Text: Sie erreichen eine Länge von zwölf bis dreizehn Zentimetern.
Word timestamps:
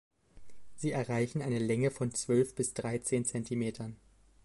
Sie 0.77 0.89
erreichen 0.93 1.43
eine 1.43 1.59
Länge 1.59 1.91
von 1.91 2.11
zwölf 2.11 2.55
bis 2.55 2.73
dreizehn 2.73 3.23
Zentimetern. 3.23 3.97